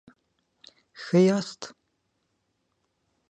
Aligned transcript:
ښه 1.01 1.19
یاست؟ 1.27 1.61